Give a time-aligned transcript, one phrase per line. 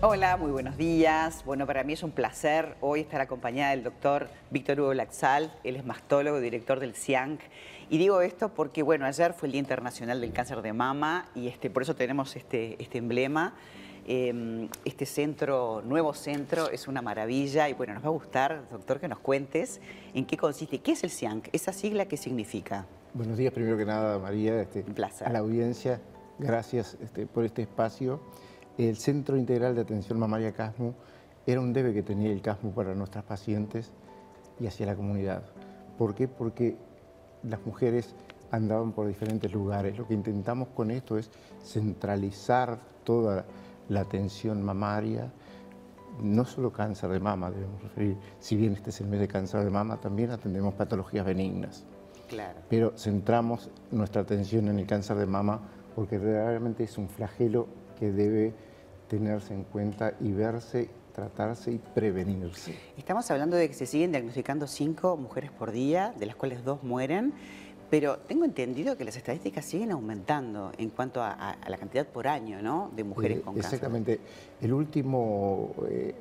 [0.00, 1.42] Hola, muy buenos días.
[1.44, 5.52] Bueno, para mí es un placer hoy estar acompañada del doctor Víctor Hugo Laxal.
[5.64, 7.40] Él es mastólogo, director del CIANC.
[7.90, 11.48] Y digo esto porque, bueno, ayer fue el Día Internacional del Cáncer de Mama y
[11.48, 13.54] este, por eso tenemos este, este emblema.
[14.06, 19.00] Em, este centro, nuevo centro, es una maravilla y bueno, nos va a gustar, doctor,
[19.00, 19.80] que nos cuentes
[20.14, 22.86] en qué consiste, qué es el CIANC, esa sigla, ¿qué significa?
[23.14, 25.26] Buenos días, primero que nada, María, este, Un placer.
[25.26, 26.00] a la audiencia,
[26.38, 28.20] gracias este, por este espacio.
[28.78, 30.94] El Centro Integral de Atención Mamaria CASMU
[31.44, 33.90] era un debe que tenía el CASMU para nuestras pacientes
[34.60, 35.42] y hacia la comunidad.
[35.98, 36.28] ¿Por qué?
[36.28, 36.76] Porque
[37.42, 38.14] las mujeres
[38.52, 39.98] andaban por diferentes lugares.
[39.98, 41.28] Lo que intentamos con esto es
[41.60, 43.46] centralizar toda
[43.88, 45.32] la atención mamaria,
[46.22, 49.64] no solo cáncer de mama, debemos referir, si bien este es el mes de cáncer
[49.64, 51.84] de mama, también atendemos patologías benignas.
[52.28, 52.60] Claro.
[52.68, 55.62] Pero centramos nuestra atención en el cáncer de mama
[55.96, 57.66] porque realmente es un flagelo
[57.98, 58.67] que debe
[59.08, 62.74] tenerse en cuenta y verse, tratarse y prevenirse.
[62.96, 66.82] Estamos hablando de que se siguen diagnosticando cinco mujeres por día, de las cuales dos
[66.82, 67.32] mueren,
[67.90, 72.06] pero tengo entendido que las estadísticas siguen aumentando en cuanto a, a- a la cantidad
[72.06, 72.90] por año, ¿no?
[72.94, 73.74] De mujeres Eh, con cáncer.
[73.74, 74.20] Exactamente.
[74.60, 76.14] El último eh,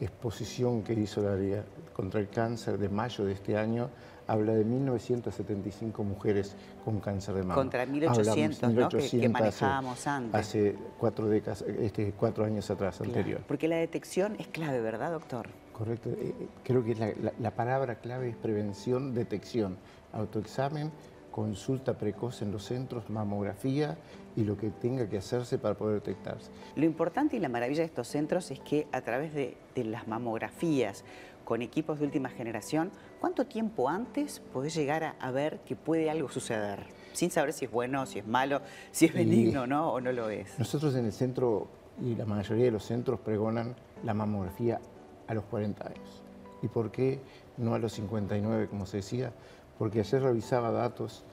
[0.00, 3.90] exposición que hizo la Liga contra el Cáncer de mayo de este año
[4.26, 7.54] habla de 1975 mujeres con cáncer de mama.
[7.56, 8.88] Contra 1800, ¿no?
[8.88, 9.28] Que- que 1800 hace-
[9.64, 10.34] manejábamos antes.
[10.40, 13.40] Hace cuatro décadas, este, cuatro años atrás, Claro, anterior.
[13.48, 15.48] Porque la detección es clave, ¿verdad, doctor?
[15.72, 16.10] Correcto.
[16.10, 19.76] Eh, eh, Creo que la, la- la palabra clave es prevención, detección,
[20.12, 20.92] autoexamen,
[21.30, 23.96] consulta precoz en los centros, mamografía
[24.36, 26.50] y lo que tenga que hacerse para poder detectarse.
[26.76, 30.08] Lo importante y la maravilla de estos centros es que a través de, de las
[30.08, 31.04] mamografías
[31.44, 36.08] con equipos de última generación, ¿cuánto tiempo antes podés llegar a, a ver que puede
[36.10, 36.86] algo suceder?
[37.12, 38.60] Sin saber si es bueno, si es malo,
[38.92, 39.92] si es benigno ¿no?
[39.92, 40.56] o no lo es.
[40.58, 41.66] Nosotros en el centro
[42.00, 44.80] y la mayoría de los centros pregonan la mamografía
[45.26, 46.22] a los 40 años.
[46.62, 47.20] ¿Y por qué
[47.56, 49.32] no a los 59, como se decía?
[49.80, 51.24] Porque ayer revisaba datos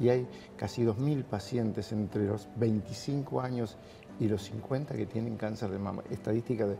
[0.00, 0.26] y hay
[0.56, 3.76] casi 2.000 pacientes entre los 25 años
[4.18, 6.02] y los 50 que tienen cáncer de mama.
[6.10, 6.76] Estadística de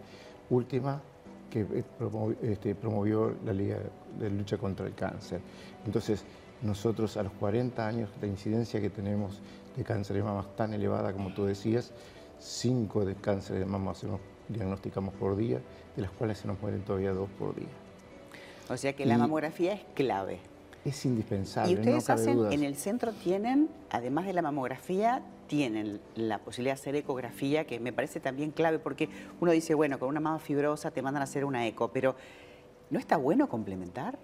[0.50, 1.00] última
[1.48, 1.84] que eh,
[2.42, 3.78] este, promovió la Liga
[4.18, 5.40] de Lucha contra el Cáncer.
[5.86, 6.24] Entonces,
[6.60, 9.40] nosotros a los 40 años, la incidencia que tenemos
[9.76, 11.92] de cáncer de mama es tan elevada como tú decías,
[12.40, 15.60] 5 de cáncer de mama hacemos, diagnosticamos por día,
[15.94, 17.68] de las cuales se nos mueren todavía 2 por día.
[18.68, 20.40] O sea que la y- mamografía es clave.
[20.84, 22.52] Es indispensable, Y ustedes no hacen, dudas.
[22.54, 27.78] en el centro tienen, además de la mamografía, tienen la posibilidad de hacer ecografía, que
[27.78, 29.08] me parece también clave, porque
[29.40, 32.16] uno dice, bueno, con una mama fibrosa te mandan a hacer una eco, pero
[32.90, 34.18] ¿no está bueno complementar?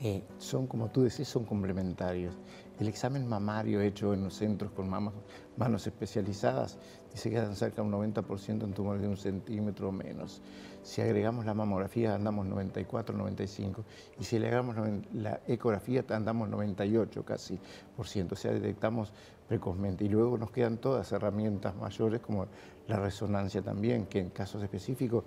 [0.00, 2.34] Eh, son, como tú decís, son complementarios.
[2.80, 6.76] El examen mamario hecho en los centros con manos especializadas
[7.12, 10.42] dice que dan cerca de un 90% en tumores de un centímetro o menos.
[10.82, 13.84] Si agregamos la mamografía andamos 94, 95
[14.18, 14.76] y si le agregamos
[15.12, 17.60] la ecografía andamos 98 casi
[17.96, 19.12] por ciento, o sea, detectamos
[19.46, 20.04] precozmente.
[20.04, 22.46] Y luego nos quedan todas herramientas mayores como
[22.88, 25.24] la resonancia también, que en casos específicos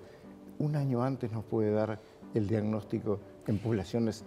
[0.60, 2.00] un año antes nos puede dar
[2.34, 4.26] el diagnóstico en poblaciones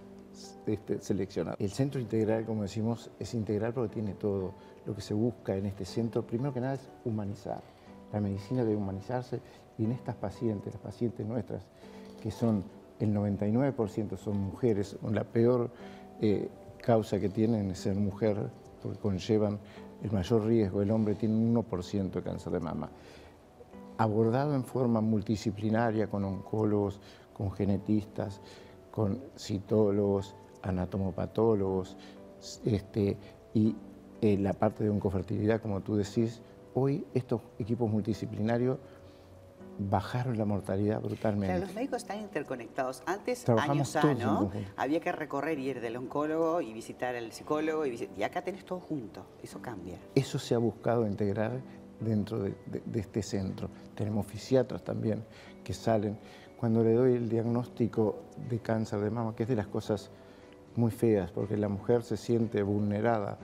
[0.67, 1.61] este, seleccionadas.
[1.61, 4.55] El centro integral, como decimos, es integral porque tiene todo.
[4.87, 7.63] Lo que se busca en este centro, primero que nada, es humanizar.
[8.13, 9.41] La medicina debe humanizarse
[9.79, 11.63] y en estas pacientes, las pacientes nuestras,
[12.23, 12.65] que son
[12.99, 15.71] el 99% son mujeres, la peor
[16.21, 16.49] eh,
[16.83, 18.51] causa que tienen es ser mujer,
[18.83, 19.59] porque conllevan
[20.03, 20.83] el mayor riesgo.
[20.83, 22.91] El hombre tiene un 1% de cáncer de mama
[24.01, 27.01] abordado en forma multidisciplinaria con oncólogos,
[27.35, 28.41] con genetistas,
[29.01, 31.97] con citólogos, anatomopatólogos,
[32.67, 33.17] este,
[33.55, 33.75] y
[34.21, 36.43] eh, la parte de oncofertilidad, como tú decís,
[36.75, 38.77] hoy estos equipos multidisciplinarios
[39.79, 41.47] bajaron la mortalidad brutalmente.
[41.47, 43.03] Claro, los médicos están interconectados.
[43.07, 44.83] Antes, Trabajamos años A.
[44.83, 47.87] Había que recorrer y ir del oncólogo y visitar al psicólogo.
[47.87, 49.25] Y, visi- y acá tenés todo junto.
[49.43, 49.97] Eso cambia.
[50.15, 51.63] Eso se ha buscado integrar
[52.01, 53.71] dentro de, de- de este centro.
[53.95, 55.25] Tenemos fisiatras también
[55.65, 56.19] que salen.
[56.61, 58.17] Cuando le doy el diagnóstico
[58.51, 60.11] de cáncer de mama, que es de las cosas
[60.77, 63.39] muy feas, porque la mujer se siente vulnerada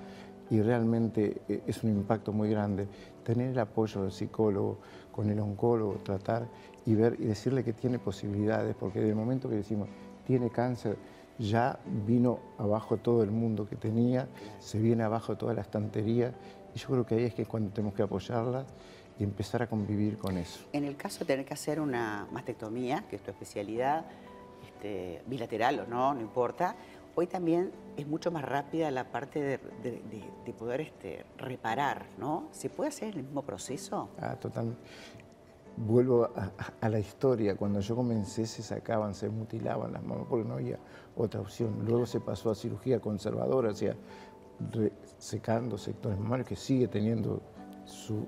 [0.51, 2.87] y realmente eh, es un impacto muy grande,
[3.25, 4.81] tener el apoyo del psicólogo,
[5.13, 6.47] con el oncólogo, tratar
[6.85, 9.89] y ver y decirle que tiene posibilidades, porque en el momento que decimos
[10.27, 10.99] tiene cáncer,
[11.39, 14.29] ya vino abajo todo el mundo que tenía,
[14.59, 16.35] se viene abajo toda la estantería,
[16.75, 18.67] y yo creo que ahí es que cuando tenemos que apoyarla
[19.19, 20.61] y empezar a convivir con eso.
[20.73, 24.05] En el caso de tener que hacer una mastectomía, que es tu especialidad,
[24.65, 26.77] este, bilateral o no, no importa,
[27.15, 32.07] hoy también es mucho más rápida la parte de, de- de- de poder este, reparar,
[32.19, 32.49] ¿no?
[32.53, 34.11] ¿Se puede hacer el mismo proceso?
[34.21, 34.77] Ah, total.
[35.79, 36.31] vuelvo
[36.81, 40.79] a, la historia, cuando yo comencé se sacaban, se mutilaban las mamas porque no había
[41.17, 41.85] otra opción.
[41.87, 43.95] Luego se pasó a cirugía conservadora, o sea,
[45.19, 47.41] secando sectores mamarios que sigue teniendo
[47.85, 48.27] su,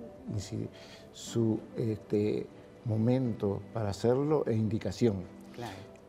[1.12, 2.46] su este,
[2.84, 5.22] momento para hacerlo e indicación.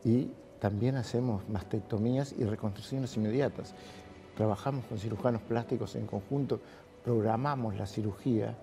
[0.04, 3.74] Y también hacemos mastectomías y reconstrucciones inmediatas.
[4.36, 6.60] Trabajamos con cirujanos plásticos en conjunto,
[7.04, 8.56] programamos la cirugía.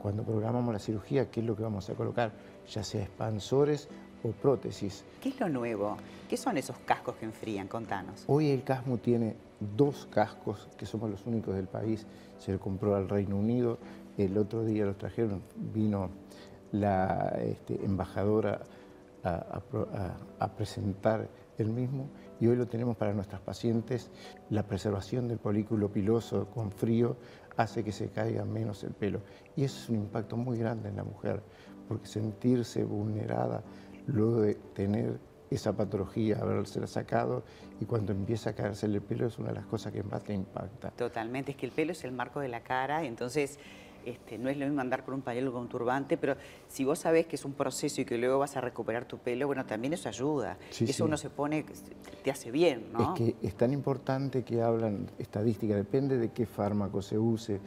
[0.00, 2.32] Cuando programamos la cirugía, ¿qué es lo que vamos a colocar?
[2.68, 3.88] Ya sea expansores
[4.26, 5.04] o prótesis.
[5.22, 5.96] ¿Qué es lo nuevo?
[6.28, 7.68] ¿Qué son esos cascos que enfrían?
[7.68, 8.24] Contanos.
[8.26, 9.36] Hoy el CASMU tiene
[9.76, 12.06] dos cascos, que somos los únicos del país.
[12.38, 13.78] Se lo compró al Reino Unido.
[14.18, 16.10] El otro día los trajeron, vino
[16.72, 18.60] la este, embajadora
[19.22, 21.28] a, presentar
[21.58, 22.08] el mismo
[22.38, 24.10] y hoy lo tenemos para nuestras pacientes.
[24.50, 27.16] La preservación del polículo piloso con frío
[27.56, 29.20] hace que se caiga menos el pelo
[29.56, 31.42] y eso es un impacto muy grande en la mujer
[31.88, 33.62] porque sentirse vulnerada
[34.06, 35.18] luego de tener
[35.50, 37.44] esa patología, habérsela sacado
[37.80, 40.34] y cuando empieza a caerse el pelo es una de las cosas que más te
[40.34, 40.90] impacta.
[40.90, 43.58] Totalmente, es que el pelo es el marco de la cara, entonces
[44.04, 46.36] este, no es lo mismo andar con un pañuelo con un turbante, pero
[46.68, 49.46] si vos sabés que es un proceso y que luego vas a recuperar tu pelo,
[49.46, 50.58] bueno, también eso ayuda.
[50.70, 51.64] eso uno se pone,
[52.22, 53.14] te hace bien, ¿no?
[53.14, 57.60] Es que es tan importante que hablan estadística, depende de qué fármaco se use,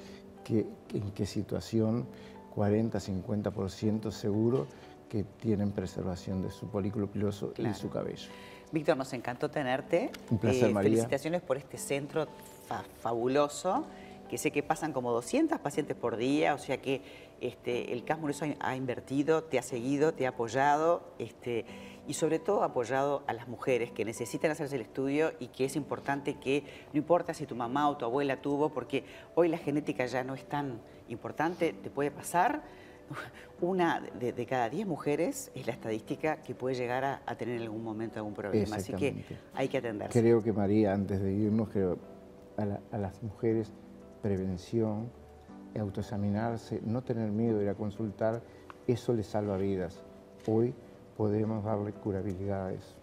[0.50, 2.07] en qué situación,
[2.56, 4.68] 40, 50% seguro
[5.09, 8.29] que tienen preservación de su polículo piloso y su cabello.
[8.71, 10.11] Víctor, nos encantó tenerte.
[10.29, 10.91] Un placer, eh, María.
[10.91, 12.27] Felicitaciones por este centro
[13.01, 13.85] fabuloso
[14.29, 17.01] que sé que pasan como 200 pacientes por día, o sea que
[17.41, 21.65] este, el CAS Mureso ha invertido, te ha seguido, te ha apoyado este,
[22.07, 25.65] y sobre todo ha apoyado a las mujeres que necesitan hacerse el estudio y que
[25.65, 26.63] es importante que,
[26.94, 29.03] no importa si tu mamá o tu abuela tuvo, porque
[29.33, 32.61] hoy la genética ya no es tan importante, te puede pasar.
[33.61, 37.83] Una de, cada 10 mujeres es la estadística que puede llegar a, tener en algún
[37.83, 40.19] momento algún problema, así que hay que atenderse.
[40.19, 41.85] Creo que María, antes de irnos, que
[42.57, 43.73] a las mujeres
[44.21, 45.09] prevención,
[45.77, 48.41] autoexaminarse, no tener miedo de ir a consultar,
[48.88, 50.01] eso le salva vidas.
[50.47, 50.73] Hoy
[51.17, 52.95] podemos darle curabilidad a eso.